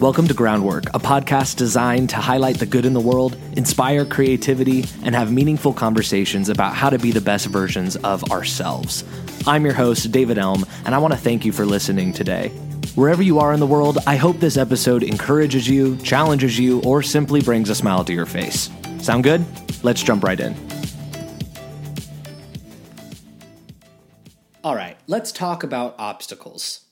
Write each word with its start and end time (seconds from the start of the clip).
Welcome 0.00 0.28
to 0.28 0.34
Groundwork, 0.34 0.84
a 0.94 1.00
podcast 1.00 1.56
designed 1.56 2.10
to 2.10 2.18
highlight 2.18 2.60
the 2.60 2.66
good 2.66 2.86
in 2.86 2.92
the 2.92 3.00
world, 3.00 3.36
inspire 3.56 4.04
creativity, 4.04 4.84
and 5.02 5.12
have 5.12 5.32
meaningful 5.32 5.72
conversations 5.72 6.48
about 6.48 6.76
how 6.76 6.88
to 6.88 7.00
be 7.00 7.10
the 7.10 7.20
best 7.20 7.46
versions 7.46 7.96
of 7.96 8.30
ourselves. 8.30 9.02
I'm 9.44 9.64
your 9.64 9.74
host, 9.74 10.12
David 10.12 10.38
Elm, 10.38 10.64
and 10.84 10.94
I 10.94 10.98
want 10.98 11.14
to 11.14 11.18
thank 11.18 11.44
you 11.44 11.50
for 11.50 11.66
listening 11.66 12.12
today. 12.12 12.50
Wherever 12.94 13.24
you 13.24 13.40
are 13.40 13.52
in 13.52 13.58
the 13.58 13.66
world, 13.66 13.98
I 14.06 14.14
hope 14.14 14.38
this 14.38 14.56
episode 14.56 15.02
encourages 15.02 15.68
you, 15.68 15.96
challenges 15.96 16.56
you, 16.60 16.80
or 16.82 17.02
simply 17.02 17.42
brings 17.42 17.68
a 17.68 17.74
smile 17.74 18.04
to 18.04 18.12
your 18.14 18.24
face. 18.24 18.70
Sound 19.00 19.24
good? 19.24 19.44
Let's 19.82 20.04
jump 20.04 20.22
right 20.22 20.38
in. 20.38 20.54
All 24.62 24.76
right, 24.76 24.96
let's 25.08 25.32
talk 25.32 25.64
about 25.64 25.96
obstacles. 25.98 26.82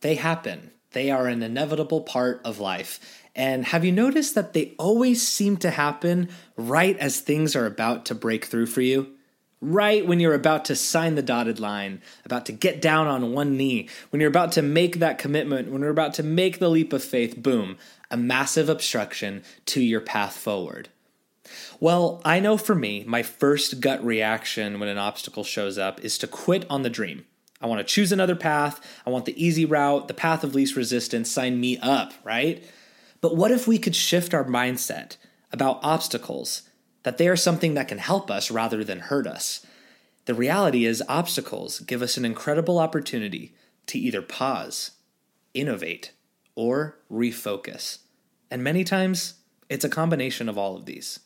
They 0.00 0.16
happen. 0.16 0.72
They 0.92 1.10
are 1.10 1.26
an 1.26 1.42
inevitable 1.42 2.02
part 2.02 2.40
of 2.44 2.60
life. 2.60 3.20
And 3.34 3.64
have 3.66 3.84
you 3.84 3.92
noticed 3.92 4.34
that 4.34 4.52
they 4.52 4.74
always 4.78 5.26
seem 5.26 5.56
to 5.58 5.70
happen 5.70 6.28
right 6.56 6.96
as 6.98 7.20
things 7.20 7.56
are 7.56 7.66
about 7.66 8.04
to 8.06 8.14
break 8.14 8.44
through 8.44 8.66
for 8.66 8.82
you? 8.82 9.14
Right 9.60 10.04
when 10.04 10.18
you're 10.18 10.34
about 10.34 10.64
to 10.66 10.76
sign 10.76 11.14
the 11.14 11.22
dotted 11.22 11.60
line, 11.60 12.02
about 12.24 12.46
to 12.46 12.52
get 12.52 12.82
down 12.82 13.06
on 13.06 13.32
one 13.32 13.56
knee, 13.56 13.88
when 14.10 14.20
you're 14.20 14.28
about 14.28 14.52
to 14.52 14.62
make 14.62 14.98
that 14.98 15.18
commitment, 15.18 15.70
when 15.70 15.82
you're 15.82 15.90
about 15.90 16.14
to 16.14 16.22
make 16.22 16.58
the 16.58 16.68
leap 16.68 16.92
of 16.92 17.02
faith, 17.02 17.36
boom, 17.36 17.78
a 18.10 18.16
massive 18.16 18.68
obstruction 18.68 19.44
to 19.66 19.80
your 19.80 20.00
path 20.00 20.36
forward. 20.36 20.88
Well, 21.80 22.20
I 22.24 22.40
know 22.40 22.56
for 22.56 22.74
me, 22.74 23.04
my 23.06 23.22
first 23.22 23.80
gut 23.80 24.04
reaction 24.04 24.78
when 24.78 24.88
an 24.88 24.98
obstacle 24.98 25.44
shows 25.44 25.78
up 25.78 26.04
is 26.04 26.18
to 26.18 26.26
quit 26.26 26.66
on 26.68 26.82
the 26.82 26.90
dream. 26.90 27.24
I 27.62 27.66
want 27.66 27.78
to 27.78 27.84
choose 27.84 28.12
another 28.12 28.34
path. 28.34 28.80
I 29.06 29.10
want 29.10 29.24
the 29.24 29.42
easy 29.42 29.64
route, 29.64 30.08
the 30.08 30.14
path 30.14 30.42
of 30.42 30.54
least 30.54 30.76
resistance. 30.76 31.30
Sign 31.30 31.60
me 31.60 31.78
up, 31.78 32.12
right? 32.24 32.64
But 33.20 33.36
what 33.36 33.52
if 33.52 33.68
we 33.68 33.78
could 33.78 33.94
shift 33.94 34.34
our 34.34 34.44
mindset 34.44 35.16
about 35.52 35.78
obstacles, 35.82 36.62
that 37.04 37.18
they 37.18 37.28
are 37.28 37.36
something 37.36 37.74
that 37.74 37.88
can 37.88 37.98
help 37.98 38.30
us 38.30 38.50
rather 38.50 38.82
than 38.82 39.00
hurt 39.00 39.26
us? 39.26 39.64
The 40.24 40.34
reality 40.34 40.84
is, 40.84 41.02
obstacles 41.08 41.80
give 41.80 42.02
us 42.02 42.16
an 42.16 42.24
incredible 42.24 42.78
opportunity 42.78 43.54
to 43.86 43.98
either 43.98 44.22
pause, 44.22 44.92
innovate, 45.54 46.12
or 46.54 46.98
refocus. 47.10 47.98
And 48.50 48.62
many 48.62 48.84
times, 48.84 49.34
it's 49.68 49.84
a 49.84 49.88
combination 49.88 50.48
of 50.48 50.58
all 50.58 50.76
of 50.76 50.84
these. 50.84 51.20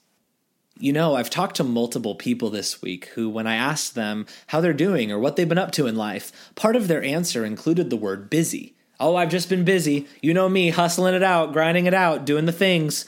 You 0.78 0.92
know, 0.92 1.14
I've 1.14 1.30
talked 1.30 1.56
to 1.56 1.64
multiple 1.64 2.14
people 2.14 2.50
this 2.50 2.82
week 2.82 3.06
who, 3.14 3.30
when 3.30 3.46
I 3.46 3.56
asked 3.56 3.94
them 3.94 4.26
how 4.48 4.60
they're 4.60 4.74
doing 4.74 5.10
or 5.10 5.18
what 5.18 5.36
they've 5.36 5.48
been 5.48 5.56
up 5.56 5.72
to 5.72 5.86
in 5.86 5.96
life, 5.96 6.52
part 6.54 6.76
of 6.76 6.86
their 6.86 7.02
answer 7.02 7.46
included 7.46 7.88
the 7.88 7.96
word 7.96 8.28
busy. 8.28 8.74
Oh, 9.00 9.16
I've 9.16 9.30
just 9.30 9.48
been 9.48 9.64
busy. 9.64 10.06
You 10.20 10.34
know 10.34 10.50
me, 10.50 10.68
hustling 10.68 11.14
it 11.14 11.22
out, 11.22 11.54
grinding 11.54 11.86
it 11.86 11.94
out, 11.94 12.26
doing 12.26 12.44
the 12.44 12.52
things. 12.52 13.06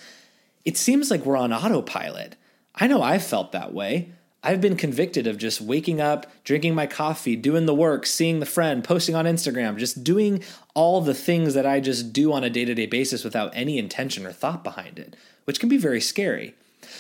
It 0.65 0.79
seems 0.79 1.11
like 1.11 1.27
we're 1.27 1.37
on 1.37 1.53
autopilot. 1.53 2.37
I 2.75 2.87
know 2.87 3.03
I've 3.03 3.25
felt 3.25 3.53
that 3.53 3.75
way. 3.75 4.13
I've 4.43 4.61
been 4.63 4.77
convicted 4.77 5.27
of 5.27 5.37
just 5.37 5.61
waking 5.61 6.01
up, 6.01 6.27
drinking 6.45 6.75
my 6.75 6.87
coffee, 6.87 7.37
doing 7.37 7.67
the 7.67 7.75
work, 7.75 8.07
seeing 8.07 8.41
the 8.41 8.47
friend, 8.47 8.83
posting 8.83 9.15
on 9.15 9.27
Instagram, 9.27 9.77
just 9.77 10.05
doing 10.05 10.43
all 10.75 11.03
the 11.03 11.15
things 11.15 11.53
that 11.53 11.67
I 11.67 11.81
just 11.81 12.15
do 12.15 12.33
on 12.33 12.45
a 12.45 12.51
day 12.51 12.65
to 12.65 12.75
day 12.75 12.87
basis 12.87 13.25
without 13.25 13.51
any 13.53 13.77
intention 13.77 14.25
or 14.25 14.33
thought 14.33 14.65
behind 14.65 14.99
it, 14.99 15.17
which 15.45 15.61
can 15.61 15.69
be 15.69 15.77
very 15.77 16.01
scary. 16.01 16.55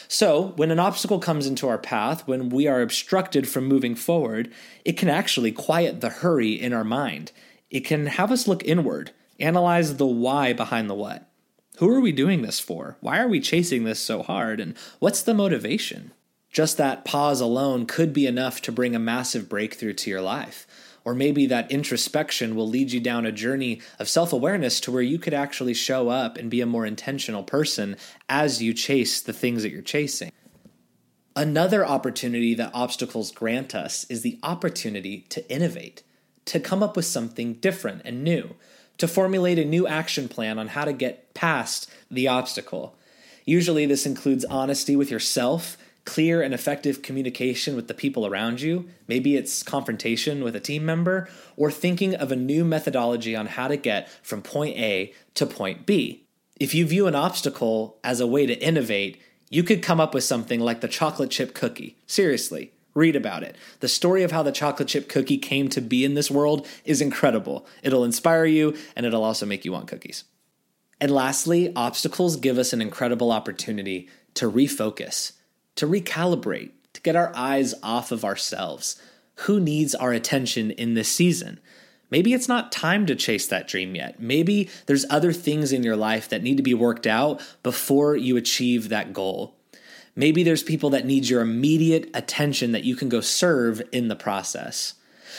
So, 0.08 0.52
when 0.56 0.70
an 0.70 0.78
obstacle 0.78 1.18
comes 1.18 1.46
into 1.46 1.68
our 1.68 1.78
path, 1.78 2.26
when 2.26 2.48
we 2.48 2.66
are 2.66 2.80
obstructed 2.80 3.48
from 3.48 3.66
moving 3.66 3.94
forward, 3.94 4.52
it 4.84 4.96
can 4.96 5.08
actually 5.08 5.52
quiet 5.52 6.00
the 6.00 6.08
hurry 6.08 6.52
in 6.52 6.72
our 6.72 6.84
mind. 6.84 7.32
It 7.70 7.80
can 7.80 8.06
have 8.06 8.32
us 8.32 8.48
look 8.48 8.64
inward, 8.64 9.12
analyze 9.38 9.96
the 9.96 10.06
why 10.06 10.52
behind 10.52 10.88
the 10.88 10.94
what. 10.94 11.28
Who 11.78 11.88
are 11.90 12.00
we 12.00 12.12
doing 12.12 12.42
this 12.42 12.58
for? 12.58 12.96
Why 13.00 13.20
are 13.20 13.28
we 13.28 13.40
chasing 13.40 13.84
this 13.84 14.00
so 14.00 14.22
hard? 14.22 14.58
And 14.58 14.76
what's 14.98 15.22
the 15.22 15.34
motivation? 15.34 16.12
Just 16.50 16.76
that 16.76 17.04
pause 17.04 17.40
alone 17.40 17.86
could 17.86 18.12
be 18.12 18.26
enough 18.26 18.60
to 18.62 18.72
bring 18.72 18.94
a 18.94 19.00
massive 19.00 19.48
breakthrough 19.48 19.92
to 19.94 20.10
your 20.10 20.22
life. 20.22 20.66
Or 21.04 21.14
maybe 21.14 21.46
that 21.46 21.70
introspection 21.70 22.54
will 22.54 22.68
lead 22.68 22.92
you 22.92 23.00
down 23.00 23.24
a 23.24 23.32
journey 23.32 23.80
of 23.98 24.08
self 24.08 24.32
awareness 24.32 24.80
to 24.80 24.92
where 24.92 25.02
you 25.02 25.18
could 25.18 25.34
actually 25.34 25.74
show 25.74 26.08
up 26.08 26.36
and 26.36 26.50
be 26.50 26.60
a 26.60 26.66
more 26.66 26.84
intentional 26.84 27.42
person 27.42 27.96
as 28.28 28.62
you 28.62 28.74
chase 28.74 29.20
the 29.20 29.32
things 29.32 29.62
that 29.62 29.70
you're 29.70 29.80
chasing. 29.80 30.32
Another 31.34 31.86
opportunity 31.86 32.52
that 32.54 32.72
obstacles 32.74 33.30
grant 33.30 33.74
us 33.74 34.04
is 34.10 34.22
the 34.22 34.38
opportunity 34.42 35.20
to 35.28 35.48
innovate, 35.50 36.02
to 36.46 36.58
come 36.58 36.82
up 36.82 36.96
with 36.96 37.04
something 37.04 37.54
different 37.54 38.02
and 38.04 38.24
new, 38.24 38.56
to 38.98 39.06
formulate 39.06 39.58
a 39.58 39.64
new 39.64 39.86
action 39.86 40.28
plan 40.28 40.58
on 40.58 40.68
how 40.68 40.84
to 40.84 40.92
get 40.92 41.32
past 41.34 41.88
the 42.10 42.26
obstacle. 42.26 42.98
Usually, 43.44 43.86
this 43.86 44.04
includes 44.04 44.44
honesty 44.46 44.96
with 44.96 45.10
yourself 45.10 45.78
clear 46.08 46.40
and 46.40 46.54
effective 46.54 47.02
communication 47.02 47.76
with 47.76 47.86
the 47.86 47.92
people 47.92 48.26
around 48.26 48.62
you. 48.62 48.88
Maybe 49.06 49.36
it's 49.36 49.62
confrontation 49.62 50.42
with 50.42 50.56
a 50.56 50.60
team 50.60 50.86
member, 50.86 51.28
or 51.54 51.70
thinking 51.70 52.14
of 52.14 52.32
a 52.32 52.36
new 52.36 52.64
methodology 52.64 53.36
on 53.36 53.44
how 53.44 53.68
to 53.68 53.76
get 53.76 54.08
from 54.22 54.40
point 54.40 54.78
A 54.78 55.12
to 55.34 55.44
point 55.44 55.84
B. 55.84 56.24
If 56.58 56.74
you 56.74 56.86
view 56.86 57.06
an 57.08 57.14
obstacle 57.14 57.98
as 58.02 58.20
a 58.20 58.26
way 58.26 58.46
to 58.46 58.54
innovate, 58.54 59.20
you 59.50 59.62
could 59.62 59.82
come 59.82 60.00
up 60.00 60.14
with 60.14 60.24
something 60.24 60.60
like 60.60 60.80
the 60.80 60.88
chocolate 60.88 61.30
chip 61.30 61.52
cookie. 61.52 61.98
Seriously, 62.06 62.72
read 62.94 63.14
about 63.14 63.42
it. 63.42 63.54
The 63.80 63.86
story 63.86 64.22
of 64.22 64.32
how 64.32 64.42
the 64.42 64.50
chocolate 64.50 64.88
chip 64.88 65.10
cookie 65.10 65.36
came 65.36 65.68
to 65.68 65.82
be 65.82 66.06
in 66.06 66.14
this 66.14 66.30
world 66.30 66.66
is 66.86 67.02
incredible. 67.02 67.66
It'll 67.82 68.04
inspire 68.04 68.46
you 68.46 68.74
and 68.96 69.04
it'll 69.04 69.24
also 69.24 69.44
make 69.44 69.66
you 69.66 69.72
want 69.72 69.88
cookies. 69.88 70.24
And 71.02 71.10
lastly, 71.10 71.70
obstacles 71.76 72.36
give 72.36 72.56
us 72.56 72.72
an 72.72 72.80
incredible 72.80 73.30
opportunity 73.30 74.08
to 74.34 74.50
refocus 74.50 75.32
to 75.78 75.86
recalibrate, 75.86 76.72
to 76.92 77.00
get 77.00 77.16
our 77.16 77.32
eyes 77.34 77.74
off 77.82 78.12
of 78.12 78.24
ourselves. 78.24 79.00
Who 79.42 79.60
needs 79.60 79.94
our 79.94 80.12
attention 80.12 80.72
in 80.72 80.94
this 80.94 81.08
season? 81.08 81.60
Maybe 82.10 82.32
it's 82.32 82.48
not 82.48 82.72
time 82.72 83.06
to 83.06 83.14
chase 83.14 83.46
that 83.46 83.68
dream 83.68 83.94
yet. 83.94 84.20
Maybe 84.20 84.68
there's 84.86 85.06
other 85.08 85.32
things 85.32 85.72
in 85.72 85.82
your 85.82 85.96
life 85.96 86.28
that 86.30 86.42
need 86.42 86.56
to 86.56 86.62
be 86.62 86.74
worked 86.74 87.06
out 87.06 87.40
before 87.62 88.16
you 88.16 88.36
achieve 88.36 88.88
that 88.88 89.12
goal. 89.12 89.54
Maybe 90.16 90.42
there's 90.42 90.62
people 90.64 90.90
that 90.90 91.06
need 91.06 91.28
your 91.28 91.42
immediate 91.42 92.10
attention 92.12 92.72
that 92.72 92.84
you 92.84 92.96
can 92.96 93.08
go 93.08 93.20
serve 93.20 93.80
in 93.92 94.08
the 94.08 94.16
process. 94.16 94.94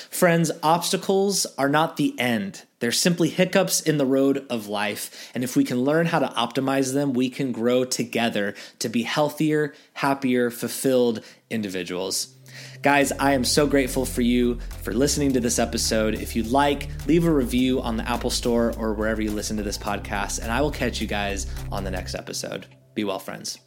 Friends, 0.09 0.51
obstacles 0.63 1.45
are 1.57 1.69
not 1.69 1.97
the 1.97 2.17
end. 2.19 2.63
They're 2.79 2.91
simply 2.91 3.29
hiccups 3.29 3.81
in 3.81 3.97
the 3.97 4.05
road 4.05 4.45
of 4.50 4.67
life. 4.67 5.31
And 5.35 5.44
if 5.44 5.55
we 5.55 5.63
can 5.63 5.83
learn 5.83 6.05
how 6.05 6.19
to 6.19 6.27
optimize 6.27 6.94
them, 6.94 7.13
we 7.13 7.29
can 7.29 7.51
grow 7.51 7.83
together 7.85 8.55
to 8.79 8.89
be 8.89 9.03
healthier, 9.03 9.73
happier, 9.94 10.50
fulfilled 10.50 11.23
individuals. 11.50 12.35
Guys, 12.81 13.11
I 13.11 13.33
am 13.33 13.44
so 13.44 13.67
grateful 13.67 14.05
for 14.05 14.22
you 14.22 14.59
for 14.81 14.94
listening 14.94 15.33
to 15.33 15.39
this 15.39 15.59
episode. 15.59 16.16
If 16.16 16.35
you 16.35 16.44
like, 16.44 16.89
leave 17.07 17.25
a 17.25 17.31
review 17.31 17.81
on 17.81 17.97
the 17.97 18.09
Apple 18.09 18.29
Store 18.29 18.73
or 18.77 18.94
wherever 18.94 19.21
you 19.21 19.31
listen 19.31 19.57
to 19.57 19.63
this 19.63 19.77
podcast, 19.77 20.41
and 20.41 20.51
I 20.51 20.61
will 20.61 20.71
catch 20.71 21.01
you 21.01 21.07
guys 21.07 21.47
on 21.71 21.83
the 21.83 21.91
next 21.91 22.16
episode. 22.16 22.66
Be 22.95 23.03
well, 23.03 23.19
friends. 23.19 23.59